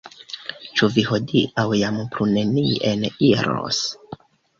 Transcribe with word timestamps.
Ĉu 0.77 0.87
vi 0.93 1.01
hodiaŭ 1.09 1.65
jam 1.81 1.99
plu 2.15 2.27
nenien 2.37 3.05
iros? 3.29 3.83